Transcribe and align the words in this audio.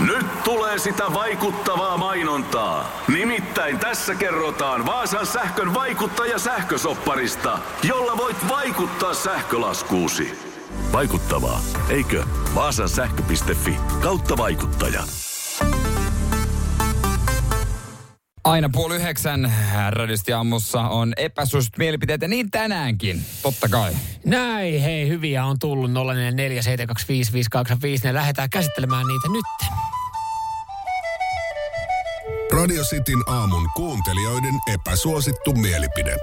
Nyt 0.00 0.42
tulee 0.44 0.78
sitä 0.78 1.04
vaikuttavaa 1.14 1.96
mainontaa. 1.96 3.02
Nimittäin 3.08 3.78
tässä 3.78 4.14
kerrotaan 4.14 4.86
Vaasan 4.86 5.26
sähkön 5.26 5.74
vaikuttaja 5.74 6.38
sähkösopparista, 6.38 7.58
jolla 7.82 8.16
voit 8.16 8.48
vaikuttaa 8.48 9.14
sähkölaskuusi. 9.14 10.38
Vaikuttavaa, 10.92 11.60
eikö? 11.88 12.24
Vaasan 12.54 12.88
sähkö.fi 12.88 13.76
kautta 14.00 14.36
vaikuttaja. 14.36 15.02
Aina 18.44 18.68
puoli 18.72 18.96
yhdeksän 18.96 19.52
radisti 19.90 20.32
ammussa 20.32 20.80
on 20.80 21.12
mielipiteet 21.78 22.22
ja 22.22 22.28
niin 22.28 22.50
tänäänkin, 22.50 23.24
totta 23.42 23.68
kai. 23.68 23.92
Näin, 24.24 24.80
hei, 24.80 25.08
hyviä 25.08 25.44
on 25.44 25.58
tullut 25.58 25.90
0447255854. 25.90 25.94
Lähdetään 28.12 28.50
käsittelemään 28.50 29.06
niitä 29.06 29.28
nyt. 29.28 29.44
Radio 32.56 32.82
Cityn 32.82 33.22
aamun 33.26 33.70
kuuntelijoiden 33.74 34.54
epäsuosittu 34.74 35.52
mielipide. 35.52 36.16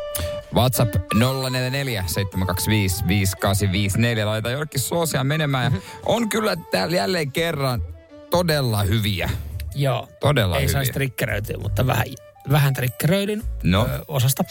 WhatsApp 0.53 0.95
044 1.13 2.03
725 2.07 3.07
5854. 3.07 4.25
Laita 4.25 4.49
jollekin 4.49 4.79
suosia 4.81 5.23
menemään. 5.23 5.73
Ja 5.73 5.79
on 6.05 6.29
kyllä 6.29 6.55
täällä 6.71 6.95
jälleen 6.95 7.31
kerran 7.31 7.81
todella 8.29 8.83
hyviä. 8.83 9.29
Joo. 9.75 10.07
Todella 10.19 10.55
Ei 10.55 10.61
hyviä. 10.61 10.73
saisi 10.73 10.91
trikkeröityä, 10.91 11.57
mutta 11.57 11.87
vähän, 11.87 12.05
vähän 12.51 12.73
trikkeröidyn 12.73 13.43
No. 13.63 13.87
ö, 13.91 14.05
osasta. 14.07 14.43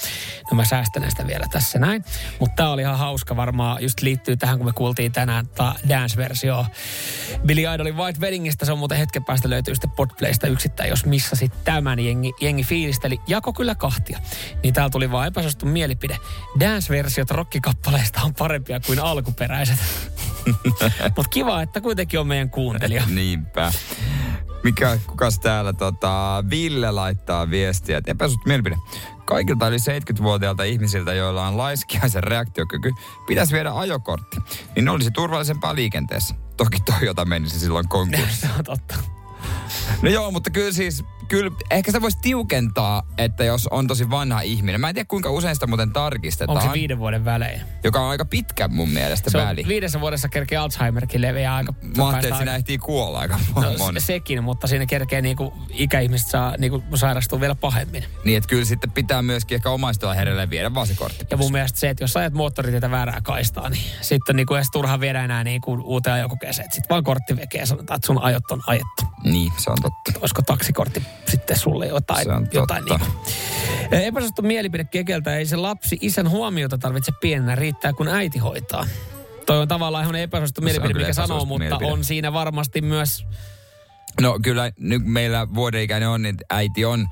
No 0.50 0.55
mä 0.56 0.64
säästän 0.64 1.02
näistä 1.02 1.27
vielä 1.27 1.46
tässä 1.50 1.78
näin. 1.78 2.05
Mutta 2.38 2.55
tää 2.56 2.70
oli 2.70 2.83
ihan 2.83 2.98
hauska 2.98 3.37
varmaan. 3.37 3.83
Just 3.83 4.00
liittyy 4.02 4.37
tähän, 4.37 4.59
kun 4.59 4.66
me 4.66 4.73
kuultiin 4.73 5.12
tänään 5.12 5.46
ta 5.46 5.74
dance-versio 5.88 6.66
Billy 7.47 7.74
Idolin 7.74 7.97
White 7.97 8.20
Weddingistä. 8.20 8.64
Se 8.66 8.73
on 8.73 8.78
muuten 8.78 8.98
hetken 8.98 9.24
päästä 9.24 9.50
löytyy 9.50 9.74
sitten 9.74 9.91
Podplaysta 9.91 10.47
yksittäin, 10.47 10.91
jos 10.91 11.05
missasit 11.06 11.52
tämän. 11.64 11.98
Jengi, 11.98 12.33
jengi 12.41 12.62
fiilisteli. 12.64 13.20
Jako 13.27 13.53
kyllä 13.53 13.75
kahtia. 13.75 14.19
Niin 14.62 14.75
täällä 14.75 14.91
tuli 14.91 15.11
vaan 15.11 15.27
epäsuosittu 15.28 15.66
mielipide. 15.66 16.16
Dance-versiot 16.61 17.31
rockikappaleista 17.31 18.20
on 18.22 18.34
parempia 18.34 18.81
kuin 18.81 18.98
alkuperäiset. 19.00 19.78
Mutta 21.16 21.31
kiva, 21.31 21.62
että 21.62 21.81
kuitenkin 21.81 22.20
on 22.20 22.27
meidän 22.27 22.50
kuuntelija. 22.50 23.03
Niinpä. 23.06 23.72
Mikä, 24.64 24.98
kukas 25.06 25.38
täällä 25.38 25.72
tota, 25.72 26.44
Ville 26.50 26.91
laittaa 26.91 27.50
viestiä, 27.50 27.98
että 27.98 28.10
epäsuosittu 28.10 28.48
mielipide. 28.48 28.77
Kaikilta 29.24 29.69
yli 29.69 29.77
70-vuotiailta 29.77 30.64
ihmisiltä, 30.64 31.14
joilla 31.14 31.46
on 31.46 31.56
laiskiaisen 31.56 32.24
reaktiokyky, 32.24 32.92
pitäisi 33.27 33.54
viedä 33.54 33.72
ajokortti. 33.72 34.36
Niin 34.77 34.88
olisi 34.88 35.10
turvallisempaa 35.10 35.74
liikenteessä. 35.74 36.34
Toki 36.56 36.78
Toyota 36.80 37.24
menisi 37.24 37.60
silloin 37.60 37.88
konkurssiin. 37.88 38.36
Se 38.41 38.48
on 38.58 38.64
totta. 38.64 38.94
No 40.02 40.10
joo, 40.10 40.30
mutta 40.30 40.50
kyllä 40.50 40.72
siis, 40.72 41.04
kyllä, 41.33 41.50
ehkä 41.70 41.91
sitä 41.91 42.02
voisi 42.02 42.19
tiukentaa, 42.22 43.02
että 43.19 43.44
jos 43.44 43.66
on 43.70 43.86
tosi 43.86 44.11
vanha 44.11 44.41
ihminen. 44.41 44.80
Mä 44.80 44.88
en 44.88 44.94
tiedä 44.94 45.06
kuinka 45.08 45.30
usein 45.30 45.56
sitä 45.56 45.66
muuten 45.66 45.92
tarkistetaan. 45.92 46.58
Onko 46.58 46.69
se 46.69 46.75
viiden 46.75 46.98
vuoden 46.98 47.25
välein? 47.25 47.61
Joka 47.84 48.00
on 48.00 48.11
aika 48.11 48.25
pitkä 48.25 48.69
mun 48.69 48.88
mielestä 48.88 49.30
Se 49.30 49.38
väli. 49.38 49.64
viidessä 49.69 50.00
vuodessa 50.00 50.28
kerkee 50.28 50.58
Alzheimerkin 50.58 51.22
leviää 51.22 51.55
aika... 51.56 51.75
Mä 51.97 52.08
ajattelin, 52.08 52.25
että 52.25 52.36
siinä 52.36 52.56
ehtii 52.56 52.78
kuolla 52.78 53.19
aika 53.19 53.41
No, 53.56 53.75
moni. 53.78 54.00
se- 54.00 54.06
sekin, 54.06 54.44
mutta 54.44 54.66
siinä 54.66 54.86
kerkee 54.86 55.20
niinku 55.22 55.53
ikäihmiset 55.70 56.28
saa 56.28 56.55
niinku 56.58 56.83
sairastua 56.94 57.41
vielä 57.41 57.55
pahemmin. 57.55 58.05
Niin, 58.25 58.36
että 58.36 58.48
kyllä 58.48 58.64
sitten 58.64 58.91
pitää 58.91 59.22
myöskin 59.22 59.55
ehkä 59.56 59.70
omaistolla 59.70 60.14
herelle 60.14 60.50
viedä 60.50 60.75
vaan 60.75 60.86
se 60.86 60.94
kortti. 60.94 61.27
Ja 61.30 61.36
mun 61.36 61.53
mielestä 61.53 61.78
se, 61.80 61.88
että 61.91 62.05
jos 62.05 62.16
ajat 62.16 62.33
moottoritietä 62.33 62.91
väärää 62.91 63.20
kaistaa, 63.22 63.69
niin 63.69 63.83
sitten 64.00 64.36
niinku 64.36 64.55
edes 64.55 64.69
turha 64.72 65.00
viedä 65.00 65.25
enää 65.25 65.44
niinku 65.44 65.72
uuteen 65.84 66.14
ajokokeeseen. 66.14 66.72
Sitten 66.72 66.88
vaan 66.91 67.05
kortti 67.05 67.36
vekee 67.36 67.60
ja 67.60 67.66
sanotaan, 67.66 67.97
että 67.97 68.06
sun 68.06 68.22
ajot 68.22 68.50
on 68.50 68.62
ajettu. 68.66 69.03
Niin, 69.25 69.53
se 69.58 69.70
on 69.70 69.78
totta. 69.83 70.20
Olisiko 70.20 70.42
taksikortti 70.42 71.03
sitten 71.33 71.58
sulle 71.58 71.86
jotain, 71.86 72.25
Se 72.25 72.33
on 72.33 72.48
jotain 72.52 72.84
totta. 72.84 73.05
niinku. 73.06 74.06
Epäsuosittu 74.06 74.42
mielipide 74.42 74.84
kekeltä. 74.84 75.36
Ei 75.36 75.47
se 75.47 75.56
lapsi 75.56 75.98
isän 76.00 76.31
huomiota 76.31 76.78
tarvitse 76.78 77.12
pienenä, 77.20 77.54
riittää 77.54 77.93
kun 77.93 78.09
äiti 78.09 78.38
hoitaa. 78.38 78.87
Toi 79.47 79.59
on 79.59 79.69
tavallaan 79.69 80.04
ihan 80.04 80.16
epäsuosittu 80.16 80.60
mielipide, 80.60 80.94
mikä 80.94 81.12
sanoo, 81.12 81.44
mutta 81.44 81.59
mielipide. 81.65 81.93
on 81.93 82.04
siinä 82.04 82.32
varmasti 82.32 82.81
myös 82.81 83.26
No 84.20 84.38
kyllä 84.43 84.72
nyt 84.78 85.03
meillä 85.04 85.47
vuodenikäinen 85.54 86.09
on, 86.09 86.22
niin 86.22 86.37
äiti 86.50 86.84
on 86.84 87.09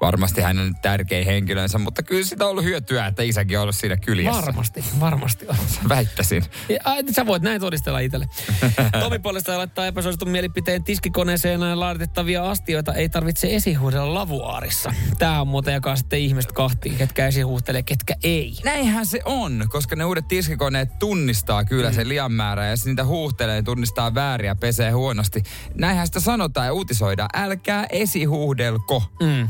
varmasti 0.00 0.40
hänen 0.40 0.74
tärkein 0.82 1.26
henkilönsä, 1.26 1.78
mutta 1.78 2.02
kyllä 2.02 2.26
sitä 2.26 2.44
on 2.44 2.50
ollut 2.50 2.64
hyötyä, 2.64 3.06
että 3.06 3.22
isäkin 3.22 3.58
on 3.58 3.62
ollut 3.62 3.76
siinä 3.76 3.96
kyljessä. 3.96 4.42
Varmasti, 4.46 4.84
varmasti 5.00 5.46
on. 5.48 5.56
Väittäisin. 5.88 6.44
Ja, 6.68 6.78
ai, 6.84 7.02
sä 7.12 7.26
voit 7.26 7.42
näin 7.42 7.60
todistella 7.60 7.98
itselle. 7.98 8.26
Tomi 9.00 9.18
puolestaan 9.18 9.58
laittaa 9.58 9.86
epäsuositun 9.86 10.28
mielipiteen 10.28 10.84
tiskikoneeseen 10.84 11.80
laitettavia 11.80 12.50
astioita 12.50 12.94
ei 12.94 13.08
tarvitse 13.08 13.54
esihuudella 13.56 14.14
lavuaarissa. 14.14 14.94
Tää 15.18 15.40
on 15.40 15.48
muuten 15.48 15.74
jakaa 15.74 15.96
sitten 15.96 16.18
ihmiset 16.18 16.52
kahtiin, 16.52 16.96
ketkä 16.96 17.26
esihuhtelee, 17.26 17.82
ketkä 17.82 18.14
ei. 18.24 18.54
Näinhän 18.64 19.06
se 19.06 19.20
on, 19.24 19.64
koska 19.68 19.96
ne 19.96 20.04
uudet 20.04 20.28
tiskikoneet 20.28 20.98
tunnistaa 20.98 21.64
kyllä 21.64 21.90
Mm. 21.90 21.94
sen 21.94 22.08
lian 22.08 22.32
määrää 22.32 22.64
ja 22.64 22.70
jos 22.70 22.86
niitä 22.86 23.04
huuhtelee, 23.04 23.62
tunnistaa 23.62 24.14
vääriä, 24.14 24.54
pesee 24.54 24.90
huonosti. 24.90 25.42
Näinhän 25.74 26.06
sitä 26.06 26.20
sanotaan 26.20 26.66
ja 26.66 26.72
uutisoidaan. 26.72 27.28
Älkää 27.34 27.86
esihuudelko. 27.90 29.02
Mm. 29.22 29.48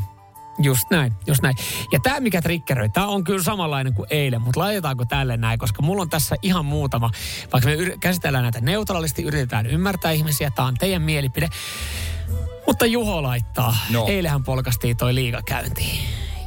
Just 0.63 0.89
näin, 0.91 1.13
just 1.27 1.41
näin. 1.41 1.55
Ja 1.91 1.99
tämä, 1.99 2.19
mikä 2.19 2.41
triggeröi, 2.41 2.89
tämä 2.89 3.07
on 3.07 3.23
kyllä 3.23 3.43
samanlainen 3.43 3.93
kuin 3.93 4.07
eilen, 4.09 4.41
mutta 4.41 4.59
laitetaanko 4.59 5.05
tälle 5.05 5.37
näin, 5.37 5.59
koska 5.59 5.81
mulla 5.81 6.01
on 6.01 6.09
tässä 6.09 6.35
ihan 6.41 6.65
muutama, 6.65 7.09
vaikka 7.53 7.69
me 7.69 7.75
yr- 7.75 7.97
käsitellään 7.99 8.43
näitä 8.43 8.61
neutraalisti, 8.61 9.23
yritetään 9.23 9.65
ymmärtää 9.65 10.11
ihmisiä, 10.11 10.51
tämä 10.55 10.67
on 10.67 10.75
teidän 10.79 11.01
mielipide. 11.01 11.49
Mutta 12.67 12.85
Juho 12.85 13.23
laittaa, 13.23 13.77
No. 13.89 14.05
eilähän 14.07 14.43
polkastiin 14.43 14.97
toi 14.97 15.15
liiga 15.15 15.41
käyntiin. 15.45 15.99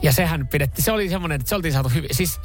Ja 0.03 0.13
sehän 0.13 0.49
pidettiin, 0.49 0.85
se 0.85 0.93
oli 0.93 1.09
semmoinen, 1.09 1.37
että 1.41 1.49
se 1.49 1.55
oltiin 1.55 1.73
saatu 1.73 1.89
hyvin. 1.89 2.09
Siis 2.13 2.41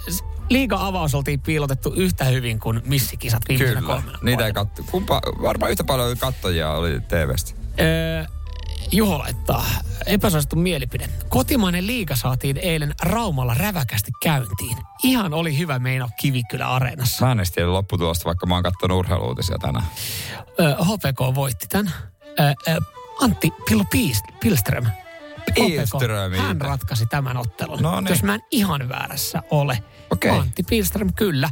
liiga-avaus 0.49 1.15
oltiin 1.15 1.39
piilotettu 1.39 1.93
yhtä 1.95 2.25
hyvin 2.25 2.59
kuin 2.59 2.81
missikisat 2.85 3.41
viimeisenä 3.49 3.81
Kyllä, 3.81 3.93
kolmena 3.93 4.19
niitä 4.21 4.45
ei 4.45 4.53
katso. 4.53 4.83
Kumpa, 4.91 5.21
varmaan 5.41 5.71
yhtä 5.71 5.83
paljon 5.83 6.17
kattojia 6.17 6.71
oli 6.71 6.99
TVstä. 7.01 7.51
Öö, 7.79 8.25
Juho 8.91 9.19
laittaa 9.19 9.65
epäsuosittu 10.05 10.55
mielipide. 10.55 11.09
Kotimainen 11.29 11.87
liiga 11.87 12.15
saatiin 12.15 12.57
eilen 12.57 12.95
Raumalla 13.01 13.53
räväkästi 13.53 14.11
käyntiin. 14.23 14.77
Ihan 15.03 15.33
oli 15.33 15.57
hyvä 15.57 15.79
meino 15.79 16.09
Kivikylä 16.21 16.67
Areenassa. 16.67 17.25
Mä 17.25 17.31
en 17.31 17.39
edes 17.39 17.51
tiedä 17.51 17.73
lopputulosta, 17.73 18.25
vaikka 18.25 18.45
mä 18.45 18.53
oon 18.53 18.63
katsonut 18.63 18.97
urheiluutisia 18.99 19.57
tänään. 19.57 19.85
HPK 20.59 21.35
voitti 21.35 21.67
tämän. 21.67 21.93
Antti 23.21 23.53
Piist- 23.95 24.33
Pilström. 24.39 24.85
Pilström, 25.55 26.31
Hän 26.33 26.61
ratkaisi 26.61 27.05
tämän 27.05 27.37
ottelun. 27.37 27.79
No 27.81 28.01
niin. 28.01 28.09
Jos 28.09 28.23
mä 28.23 28.35
en 28.35 28.41
ihan 28.51 28.89
väärässä 28.89 29.43
ole. 29.51 29.83
Okei. 30.09 30.31
Antti 30.31 30.63
Pilström 30.63 31.13
kyllä. 31.13 31.49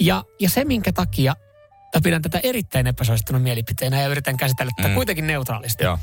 Ja, 0.00 0.24
ja 0.40 0.50
se 0.50 0.64
minkä 0.64 0.92
takia 0.92 1.34
mä 1.94 2.00
pidän 2.02 2.22
tätä 2.22 2.40
erittäin 2.42 2.86
epäsuosittuna 2.86 3.38
mielipiteenä 3.38 4.00
ja 4.02 4.08
yritän 4.08 4.36
käsitellä 4.36 4.72
tätä 4.76 4.88
Mm. 4.88 4.94
kuitenkin 4.94 5.26
neutraalisti. 5.26 5.84
Joo. 5.84 5.98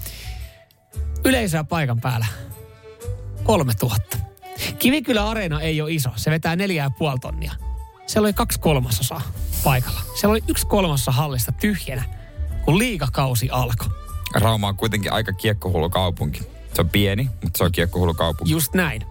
Yleisöä 1.26 1.64
paikan 1.64 2.02
päällä. 2.02 2.26
3000. 3.44 4.18
Kivikylä 4.80 5.30
Areena 5.30 5.62
ei 5.62 5.82
ole 5.82 5.92
iso. 5.92 6.10
Se 6.16 6.32
vetää 6.32 6.56
neljä 6.56 6.84
ja 6.84 6.90
puoli 6.90 7.20
tonnia. 7.20 7.52
Siellä 8.08 8.26
oli 8.26 8.34
kaksi 8.34 8.60
kolmasosaa 8.60 9.22
paikalla. 9.64 10.02
Siellä 10.16 10.32
oli 10.32 10.44
yksi 10.48 10.68
kolmasosa 10.68 11.12
hallista 11.12 11.52
tyhjänä, 11.52 12.04
kun 12.66 12.78
liikakausi 12.78 13.50
alkoi. 13.50 13.88
Rauma 14.34 14.68
on 14.68 14.78
kuitenkin 14.78 15.14
aika 15.14 15.34
kiekkohullu 15.34 15.90
kaupunki. 15.90 16.40
Se 16.74 16.82
on 16.82 16.90
pieni, 16.90 17.30
mutta 17.44 17.58
se 17.58 17.64
on 17.64 17.72
kiekkohullu 17.72 18.14
kaupunki. 18.14 18.52
Just 18.52 18.74
näin. 18.74 19.02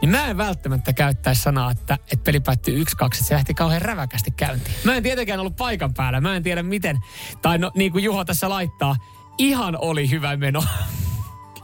Niin 0.00 0.10
mä 0.10 0.26
en 0.26 0.36
välttämättä 0.36 0.92
käyttäisi 0.92 1.42
sanaa, 1.42 1.70
että, 1.70 1.94
että 1.94 2.24
peli 2.24 2.40
päättyy 2.40 2.82
1-2, 2.82 2.84
että 2.84 3.24
se 3.24 3.34
lähti 3.34 3.54
kauhean 3.54 3.82
räväkästi 3.82 4.30
käyntiin. 4.30 4.76
Mä 4.84 4.94
en 4.94 5.02
tietenkään 5.02 5.40
ollut 5.40 5.56
paikan 5.56 5.94
päällä. 5.94 6.20
Mä 6.20 6.36
en 6.36 6.42
tiedä 6.42 6.62
miten. 6.62 6.98
Tai 7.42 7.58
no, 7.58 7.70
niin 7.74 7.92
kuin 7.92 8.04
Juho 8.04 8.24
tässä 8.24 8.48
laittaa, 8.48 8.96
ihan 9.38 9.76
oli 9.80 10.10
hyvä 10.10 10.36
meno. 10.36 10.62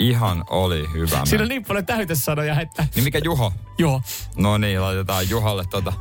Ihan 0.09 0.45
oli 0.51 0.89
hyvä. 0.93 1.21
Siinä 1.25 1.43
mä- 1.43 1.45
on 1.45 1.49
niin 1.49 1.65
paljon 1.65 1.87
täytesanoja, 1.87 2.61
että 2.61 2.87
Niin 2.95 3.05
mikä 3.05 3.21
Juho? 3.25 3.53
Juho, 3.79 4.03
No 4.37 4.59
niin, 4.59 4.83
laitetaan 4.83 5.29
Juhalle 5.31 5.65
tota... 5.71 5.93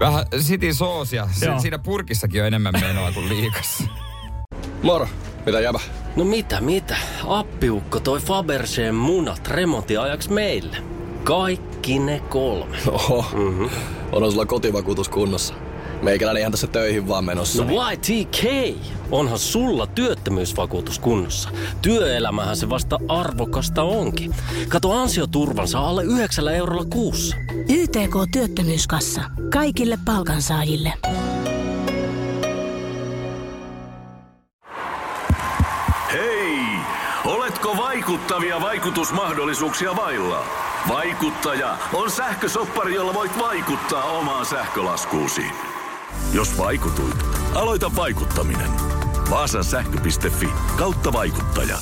Vähän 0.00 0.26
sitin 0.40 0.74
soosia. 0.74 1.28
Si- 1.32 1.46
siinä 1.60 1.78
purkissakin 1.78 2.40
on 2.40 2.46
enemmän 2.46 2.74
menoa 2.80 3.12
kuin 3.12 3.28
liikassa. 3.28 3.84
Moro, 4.82 5.08
mitä 5.46 5.60
jäbä? 5.60 5.80
No 6.16 6.24
mitä, 6.24 6.60
mitä? 6.60 6.96
Appiukko 7.28 8.00
toi 8.00 8.20
Faberseen 8.20 8.94
munat 8.94 9.48
remontiajaksi 9.48 10.32
meille. 10.32 10.76
Kaikki 11.24 11.98
ne 11.98 12.20
kolme. 12.20 12.76
Oho, 12.90 13.24
mm-hmm. 13.32 13.70
onhan 14.12 14.32
sulla 14.32 14.46
kotivakuutus 14.46 15.08
kunnossa. 15.08 15.54
Meikäläinen 16.02 16.40
ihan 16.40 16.50
tässä 16.50 16.66
töihin 16.66 17.08
vaan 17.08 17.24
menossa. 17.24 17.64
No 17.64 17.90
YTK! 17.92 18.44
Onhan 19.10 19.38
sulla 19.38 19.86
työttömyysvakuutus 19.86 20.98
kunnossa. 20.98 21.48
Työelämähän 21.82 22.56
se 22.56 22.70
vasta 22.70 22.98
arvokasta 23.08 23.82
onkin. 23.82 24.34
Kato 24.68 24.92
ansioturvansa 24.92 25.78
alle 25.78 26.04
9 26.04 26.48
eurolla 26.48 26.84
kuussa. 26.84 27.36
YTK 27.68 28.14
Työttömyyskassa. 28.32 29.22
Kaikille 29.52 29.98
palkansaajille. 30.04 30.92
Hei! 36.12 36.58
Oletko 37.24 37.76
vaikuttavia 37.76 38.60
vaikutusmahdollisuuksia 38.60 39.96
vailla? 39.96 40.44
Vaikuttaja 40.88 41.78
on 41.92 42.10
sähkösoppari, 42.10 42.94
jolla 42.94 43.14
voit 43.14 43.38
vaikuttaa 43.38 44.04
omaan 44.04 44.46
sähkölaskuusi. 44.46 45.42
Jos 46.32 46.58
vaikutuit, 46.58 47.24
aloita 47.54 47.96
vaikuttaminen. 47.96 48.70
Vaasan 49.30 49.64
sähkö.fi 49.64 50.48
kautta 50.76 51.12
vaikuttaja. 51.12 51.78